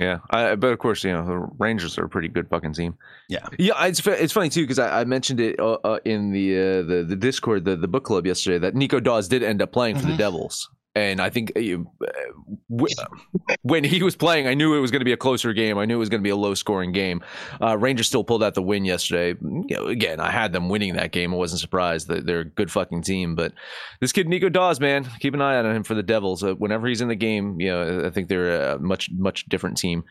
[0.00, 2.96] Yeah, I, but of course, you know the Rangers are a pretty good fucking team.
[3.28, 3.46] Yeah.
[3.58, 3.84] yeah.
[3.84, 7.04] It's it's funny too because I, I mentioned it uh, uh, in the, uh, the
[7.06, 10.06] the Discord, the the book club yesterday that Nico Daws did end up playing for
[10.06, 10.18] the Mhm.
[10.18, 13.06] Devils, and I think uh, uh,
[13.62, 15.78] when he was playing, I knew it was going to be a closer game.
[15.78, 17.22] I knew it was going to be a low scoring game.
[17.60, 19.38] Uh, Rangers still pulled out the win yesterday.
[19.40, 21.32] You know, again, I had them winning that game.
[21.32, 22.08] I wasn't surprised.
[22.08, 23.52] They're, they're a good fucking team, but
[24.00, 26.42] this kid Nico Daws, man, keep an eye on him for the Devils.
[26.42, 29.76] Uh, whenever he's in the game, you know, I think they're a much much different
[29.76, 30.04] team.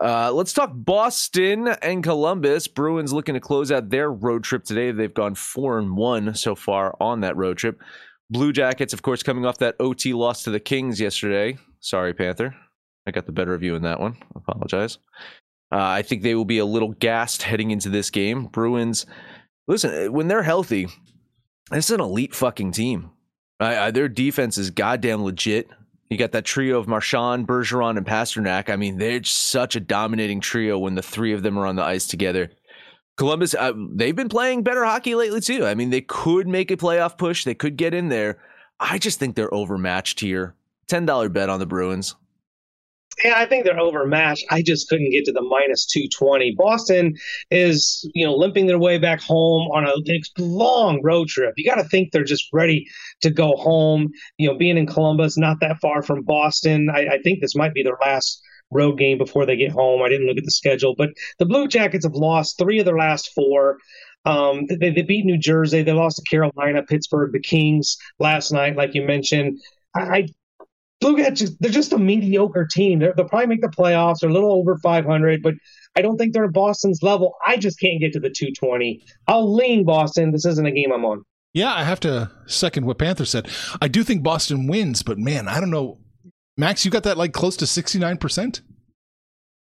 [0.00, 2.68] Uh, let's talk Boston and Columbus.
[2.68, 4.90] Bruins looking to close out their road trip today.
[4.90, 7.80] They've gone four and one so far on that road trip.
[8.30, 11.58] Blue Jackets, of course, coming off that OT loss to the Kings yesterday.
[11.80, 12.54] Sorry, Panther.
[13.06, 14.16] I got the better of you in that one.
[14.34, 14.98] Apologize.
[15.72, 18.46] Uh, I think they will be a little gassed heading into this game.
[18.46, 19.06] Bruins,
[19.68, 20.88] listen, when they're healthy,
[21.72, 23.10] it's an elite fucking team.
[23.58, 25.68] Uh, their defense is goddamn legit.
[26.10, 28.70] You got that trio of Marchand, Bergeron, and Pastrnak.
[28.70, 31.82] I mean, they're such a dominating trio when the three of them are on the
[31.82, 32.50] ice together.
[33.16, 35.64] Columbus, uh, they've been playing better hockey lately too.
[35.64, 37.44] I mean, they could make a playoff push.
[37.44, 38.38] They could get in there.
[38.78, 40.54] I just think they're overmatched here.
[40.86, 42.14] Ten dollar bet on the Bruins.
[43.24, 44.44] Yeah, I think they're overmatched.
[44.50, 46.54] I just couldn't get to the minus 220.
[46.54, 47.14] Boston
[47.50, 49.94] is, you know, limping their way back home on a
[50.38, 51.54] long road trip.
[51.56, 52.86] You got to think they're just ready
[53.22, 54.10] to go home.
[54.36, 56.90] You know, being in Columbus, not that far from Boston.
[56.90, 60.02] I, I think this might be their last road game before they get home.
[60.02, 62.98] I didn't look at the schedule, but the Blue Jackets have lost three of their
[62.98, 63.78] last four.
[64.24, 65.82] Um, they, they beat New Jersey.
[65.82, 69.60] They lost to Carolina, Pittsburgh, the Kings last night, like you mentioned.
[69.94, 70.28] I,
[71.00, 72.98] Blue Jackets, they're just a mediocre team.
[72.98, 74.20] they will probably make the playoffs.
[74.20, 75.54] They're a little over 500, but
[75.96, 77.34] I don't think they're at Boston's level.
[77.46, 79.02] I just can't get to the 220.
[79.28, 80.32] I'll lean Boston.
[80.32, 81.22] This isn't a game I'm on.
[81.52, 83.48] Yeah, I have to second what Panther said.
[83.80, 85.98] I do think Boston wins, but man, I don't know.
[86.56, 88.62] Max, you got that like close to 69%?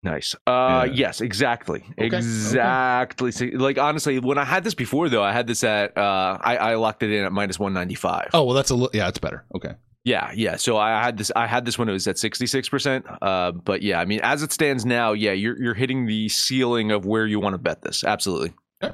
[0.04, 0.36] Nice.
[0.46, 0.94] Uh, yeah.
[0.94, 2.06] yes, exactly, okay.
[2.06, 3.30] exactly.
[3.30, 3.52] Okay.
[3.52, 6.76] Like honestly, when I had this before, though, I had this at uh, I, I
[6.76, 8.30] locked it in at minus one ninety five.
[8.34, 9.46] Oh well, that's a yeah, it's better.
[9.56, 9.76] Okay.
[10.04, 10.58] Yeah, yeah.
[10.58, 11.32] So I had this.
[11.38, 13.06] I had this when it was at sixty six percent.
[13.22, 16.92] Uh, but yeah, I mean, as it stands now, yeah, you're you're hitting the ceiling
[16.92, 18.04] of where you want to bet this.
[18.04, 18.54] Absolutely.
[18.82, 18.92] Yeah.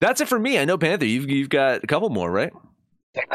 [0.00, 0.60] That's it for me.
[0.60, 1.06] I know Panther.
[1.06, 2.52] You've you've got a couple more, right?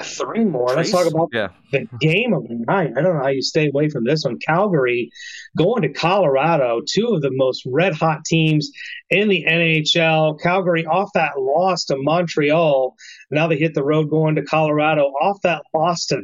[0.01, 0.73] Three more.
[0.73, 0.91] Trace?
[0.91, 1.49] Let's talk about yeah.
[1.71, 1.97] the mm-hmm.
[1.97, 2.91] game of the night.
[2.97, 4.39] I don't know how you stay away from this one.
[4.39, 5.11] Calgary
[5.55, 8.71] going to Colorado, two of the most red hot teams
[9.11, 10.39] in the NHL.
[10.41, 12.95] Calgary off that loss to Montreal.
[13.29, 16.23] Now they hit the road going to Colorado off that loss to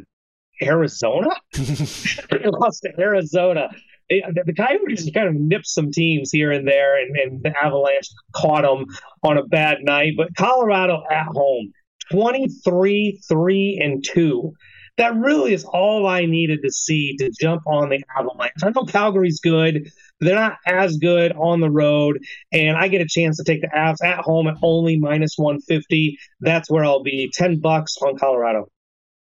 [0.60, 1.30] Arizona.
[1.52, 3.68] they lost to Arizona.
[4.10, 8.62] the Coyotes kind of nipped some teams here and there, and, and the Avalanche caught
[8.62, 8.86] them
[9.22, 10.14] on a bad night.
[10.16, 11.72] But Colorado at home
[12.10, 14.52] 23, 3, and 2.
[14.96, 18.52] That really is all I needed to see to jump on the Avalanche.
[18.62, 19.90] I know Calgary's good.
[20.20, 22.20] They're not as good on the road,
[22.52, 26.16] and I get a chance to take the Avs at home at only minus 150.
[26.40, 27.30] That's where I'll be.
[27.34, 28.68] 10 bucks on Colorado.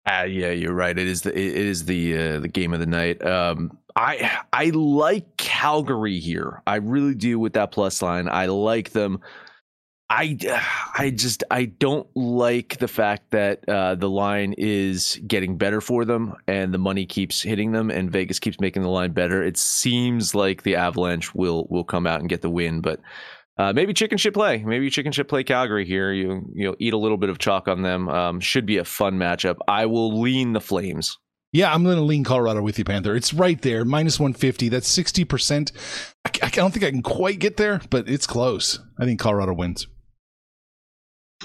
[0.06, 0.98] Uh, yeah, you're right.
[0.98, 3.26] It is the it is the uh, the game of the night.
[3.26, 6.62] Um, I I like Calgary here.
[6.68, 8.28] I really do with that plus line.
[8.28, 9.22] I like them.
[10.10, 10.38] I,
[10.98, 16.06] I just I don't like the fact that uh, the line is getting better for
[16.06, 19.44] them and the money keeps hitting them and Vegas keeps making the line better.
[19.44, 23.00] It seems like the Avalanche will will come out and get the win, but
[23.58, 24.64] uh, maybe chicken should play.
[24.64, 26.12] Maybe chicken should play Calgary here.
[26.12, 28.10] You you know eat a little bit of chalk on them.
[28.10, 29.58] Um, should be a fun matchup.
[29.68, 31.18] I will lean the Flames.
[31.54, 33.16] Yeah, I'm going to lean Colorado with you, Panther.
[33.16, 34.70] It's right there, minus 150.
[34.70, 35.72] That's 60%.
[36.26, 38.80] I, I don't think I can quite get there, but it's close.
[38.98, 39.86] I think Colorado wins.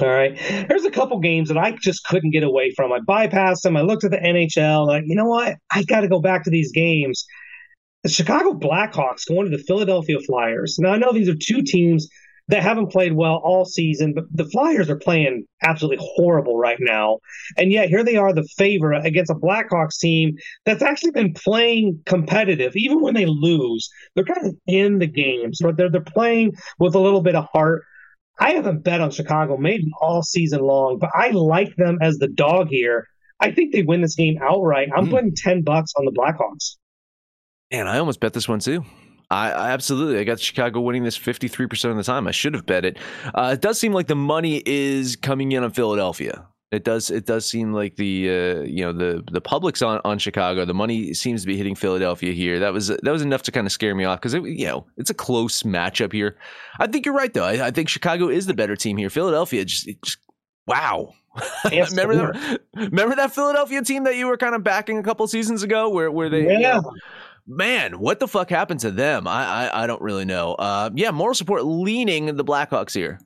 [0.01, 0.39] All right.
[0.69, 2.93] There's a couple games that I just couldn't get away from.
[2.93, 3.77] I bypassed them.
[3.77, 4.87] I looked at the NHL.
[4.87, 5.57] Like, you know what?
[5.71, 7.25] I got to go back to these games.
[8.05, 10.77] The Chicago Blackhawks going to the Philadelphia Flyers.
[10.79, 12.09] Now, I know these are two teams
[12.49, 17.19] that haven't played well all season, but the Flyers are playing absolutely horrible right now.
[17.57, 22.01] And yet here they are, the favorite against a Blackhawks team that's actually been playing
[22.07, 22.75] competitive.
[22.75, 25.61] Even when they lose, they're kind of in the games.
[25.61, 27.85] They're, they're playing with a little bit of heart.
[28.41, 32.29] I haven't bet on Chicago maybe all season long, but I like them as the
[32.29, 33.07] dog here.
[33.41, 34.89] I think they win this game outright.
[34.97, 35.11] I'm mm.
[35.11, 36.77] putting 10 bucks on the Blackhawks.
[37.71, 38.85] And I almost bet this one too.
[39.31, 40.19] I, I, absolutely.
[40.19, 42.27] I got Chicago winning this 53% of the time.
[42.27, 42.97] I should have bet it.
[43.35, 46.47] Uh, it does seem like the money is coming in on Philadelphia.
[46.71, 47.11] It does.
[47.11, 50.67] It does seem like the uh, you know the the public's on, on Chicago.
[50.67, 52.59] The money seems to be hitting Philadelphia here.
[52.59, 55.09] That was that was enough to kind of scare me off because you know it's
[55.09, 56.37] a close matchup here.
[56.79, 57.45] I think you're right though.
[57.45, 59.09] I, I think Chicago is the better team here.
[59.09, 60.19] Philadelphia just just
[60.67, 61.15] wow.
[61.73, 65.63] remember that, remember that Philadelphia team that you were kind of backing a couple seasons
[65.63, 66.77] ago where where they yeah.
[66.77, 66.93] You know,
[67.47, 69.27] man, what the fuck happened to them?
[69.27, 70.53] I I, I don't really know.
[70.53, 73.21] Uh, yeah, moral support leaning the Blackhawks here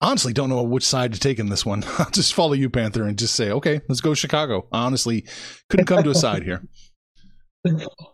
[0.00, 1.84] honestly don't know which side to take in this one.
[1.98, 4.66] I'll just follow you, Panther, and just say, okay, let's go Chicago.
[4.72, 5.26] Honestly,
[5.68, 6.62] couldn't come to a side here.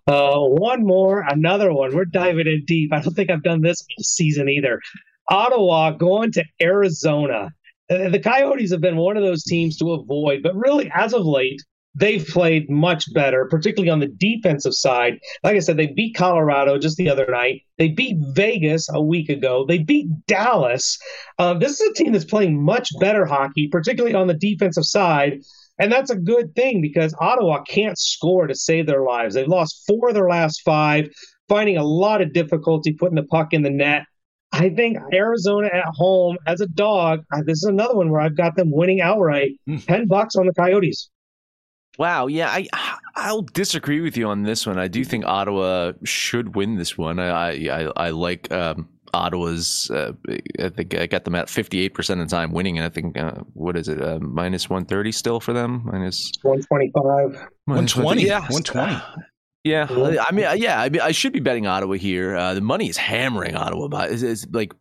[0.08, 1.94] Uh, one more, another one.
[1.94, 2.92] We're diving in deep.
[2.92, 4.80] I don't think I've done this season either.
[5.28, 7.50] Ottawa going to Arizona.
[7.88, 11.24] Uh, the Coyotes have been one of those teams to avoid, but really, as of
[11.24, 11.60] late,
[11.96, 15.18] they've played much better, particularly on the defensive side.
[15.42, 17.62] Like I said, they beat Colorado just the other night.
[17.78, 19.64] They beat Vegas a week ago.
[19.66, 20.98] They beat Dallas.
[21.38, 25.40] Uh, this is a team that's playing much better hockey, particularly on the defensive side.
[25.78, 29.34] And that's a good thing because Ottawa can't score to save their lives.
[29.34, 31.08] They've lost four of their last five,
[31.48, 34.04] finding a lot of difficulty putting the puck in the net.
[34.52, 38.36] I think Arizona at home as a dog, uh, this is another one where I've
[38.36, 39.50] got them winning outright.
[39.68, 39.84] Mm.
[39.84, 41.10] 10 bucks on the Coyotes.
[41.98, 42.68] Wow, yeah, I
[43.14, 44.78] I'll disagree with you on this one.
[44.78, 47.18] I do think Ottawa should win this one.
[47.18, 49.90] I I, I like um, Ottawa's.
[49.90, 50.12] Uh,
[50.58, 52.90] I think I got them at fifty eight percent of the time winning, and I
[52.90, 57.48] think uh, what is it uh, minus one thirty still for them minus 125.
[57.64, 58.22] 120.
[58.22, 59.00] Yeah, 120.
[59.64, 59.86] Yeah,
[60.28, 62.36] I mean, yeah, I mean, I should be betting Ottawa here.
[62.36, 64.72] Uh, the money is hammering Ottawa, but it's, it's like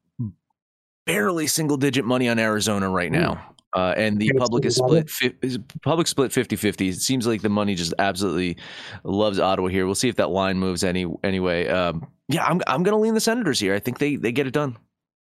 [1.07, 3.54] barely single digit money on Arizona right now.
[3.75, 5.09] Uh, and the public is split.
[5.09, 6.89] fi- Is public split 50-50.
[6.89, 8.57] It seems like the money just absolutely
[9.03, 9.85] loves Ottawa here.
[9.85, 11.67] We'll see if that line moves any anyway.
[11.67, 13.75] Um, yeah, I'm I'm gonna lean the Senators here.
[13.75, 14.77] I think they they get it done.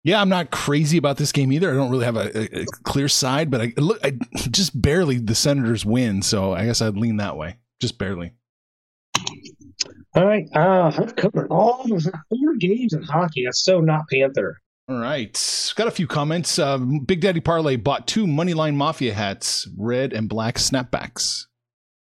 [0.05, 1.69] Yeah, I'm not crazy about this game either.
[1.69, 4.13] I don't really have a, a, a clear side, but I look, I
[4.49, 8.31] just barely the Senators win, so I guess I'd lean that way, just barely.
[10.15, 10.45] All right.
[10.55, 11.99] Uh, I've covered all the
[12.29, 13.43] four games in hockey.
[13.45, 14.57] That's so not Panther.
[14.89, 16.57] All right, got a few comments.
[16.57, 21.45] Um, Big Daddy Parlay bought two Moneyline Mafia hats, red and black snapbacks.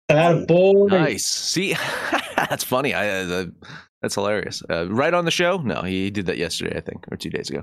[0.09, 0.87] That boy.
[0.89, 1.25] Nice.
[1.25, 1.77] See,
[2.37, 2.93] that's funny.
[2.93, 3.45] I uh,
[4.03, 4.63] that's hilarious.
[4.69, 5.59] Uh, right on the show?
[5.59, 7.63] No, he did that yesterday, I think, or two days ago.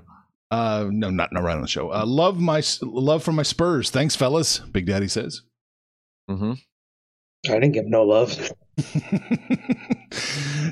[0.50, 1.91] Uh, no, not not right on the show.
[1.91, 3.89] Uh, love my love for my Spurs.
[3.89, 4.60] Thanks, fellas.
[4.60, 5.41] Big Daddy says.
[6.30, 6.54] Mm-hmm.
[7.50, 8.34] I didn't give no love.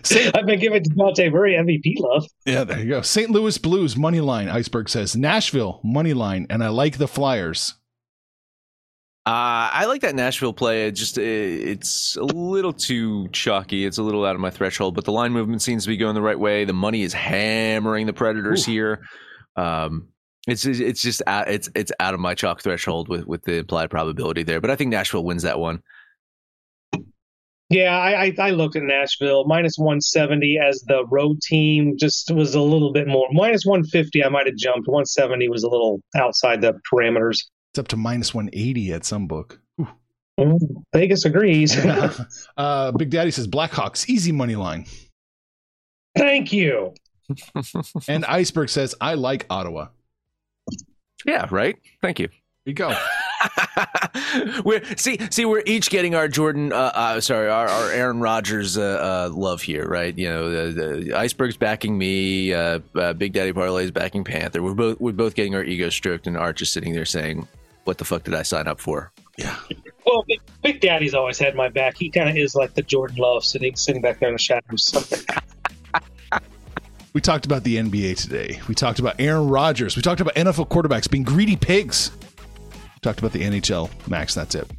[0.03, 2.25] Saint, I've been giving Dejounte Murray MVP love.
[2.45, 3.01] yeah, there you go.
[3.01, 3.29] St.
[3.29, 4.47] Louis Blues money line.
[4.49, 7.75] Iceberg says Nashville money line, and I like the Flyers.
[9.25, 10.87] Uh, I like that Nashville play.
[10.87, 11.23] It just it,
[11.67, 13.85] it's a little too chalky.
[13.85, 16.15] It's a little out of my threshold, but the line movement seems to be going
[16.15, 16.65] the right way.
[16.65, 18.71] The money is hammering the Predators Ooh.
[18.71, 19.01] here.
[19.55, 20.07] Um,
[20.47, 23.91] it's it's just out, it's it's out of my chalk threshold with with the implied
[23.91, 24.61] probability there.
[24.61, 25.83] But I think Nashville wins that one.
[27.69, 31.97] Yeah, I, I, I looked at Nashville minus 170 as the road team.
[31.97, 34.23] Just was a little bit more minus 150.
[34.23, 34.87] I might have jumped.
[34.87, 37.37] 170 was a little outside the parameters.
[37.71, 39.59] It's up to minus one eighty at some book.
[40.39, 40.57] Mm,
[40.93, 41.77] Vegas agrees.
[42.57, 44.85] uh, Big Daddy says Blackhawks easy money line,
[46.17, 46.93] Thank you.
[48.07, 49.89] and Iceberg says I like Ottawa.
[51.25, 51.77] Yeah, right.
[52.01, 52.27] Thank you.
[52.27, 52.95] Here you go.
[54.65, 58.77] we're see see we're each getting our Jordan uh, uh sorry our, our Aaron Rodgers
[58.77, 63.33] uh, uh love here right you know the, the iceberg's backing me uh, uh Big
[63.33, 66.71] Daddy Parlay's backing Panther we're both we're both getting our ego stroked and Arch is
[66.71, 67.47] sitting there saying
[67.85, 69.55] what the fuck did I sign up for Yeah.
[70.05, 71.95] Well, Big, Big Daddy's always had my back.
[71.95, 74.91] He kind of is like the Jordan Love sitting sitting back there in the shadows.
[77.11, 78.61] We talked about the NBA today.
[78.67, 79.95] We talked about Aaron Rodgers.
[79.95, 82.11] We talked about NFL quarterbacks being greedy pigs.
[82.99, 83.89] We talked about the NHL.
[84.09, 84.69] Max, that's it.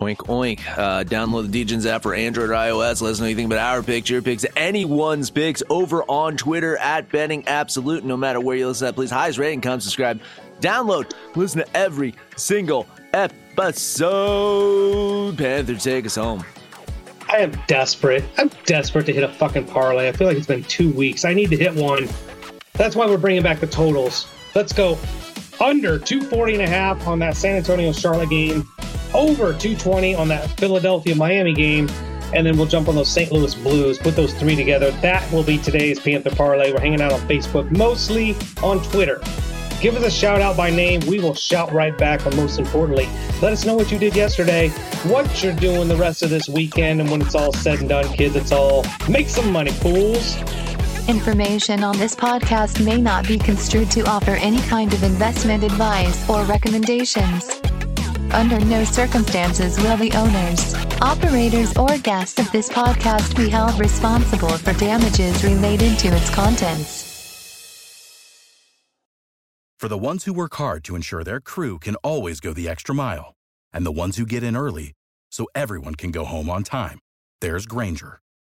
[0.00, 3.44] oink oink uh, download the DJs app for Android or iOS let us know anything
[3.44, 8.40] about our picks your picks anyone's picks over on Twitter at betting absolute no matter
[8.40, 10.22] where you listen at please highest rating come subscribe
[10.60, 13.76] download listen to every single episode
[15.36, 16.42] Panther take us home
[17.28, 18.24] I am desperate.
[18.38, 20.08] I'm desperate to hit a fucking parlay.
[20.08, 21.24] I feel like it's been two weeks.
[21.24, 22.08] I need to hit one.
[22.74, 24.26] That's why we're bringing back the totals.
[24.54, 24.98] Let's go
[25.60, 28.68] under 240 and a half on that San Antonio Charlotte game,
[29.12, 31.88] over 220 on that Philadelphia Miami game,
[32.34, 33.30] and then we'll jump on those St.
[33.30, 33.98] Louis Blues.
[33.98, 34.90] Put those three together.
[35.02, 36.72] That will be today's Panther parlay.
[36.72, 39.20] We're hanging out on Facebook, mostly on Twitter.
[39.80, 41.00] Give us a shout out by name.
[41.06, 42.24] We will shout right back.
[42.24, 43.06] But most importantly,
[43.42, 44.70] let us know what you did yesterday,
[45.04, 48.10] what you're doing the rest of this weekend, and when it's all said and done,
[48.14, 50.36] kids, it's all make some money, fools.
[51.06, 56.26] Information on this podcast may not be construed to offer any kind of investment advice
[56.30, 57.60] or recommendations.
[58.32, 64.56] Under no circumstances will the owners, operators, or guests of this podcast be held responsible
[64.56, 67.02] for damages related to its contents.
[69.78, 72.94] For the ones who work hard to ensure their crew can always go the extra
[72.94, 73.34] mile,
[73.74, 74.94] and the ones who get in early
[75.30, 76.98] so everyone can go home on time,
[77.42, 78.20] there's Grainger,